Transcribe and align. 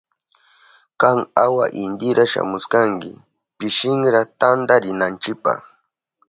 Kan 1.01 1.17
awa 1.43 1.65
intira 1.81 2.23
shamushkanki 2.31 3.11
pishinra 3.57 4.19
tantarinanchipa. 4.39 5.53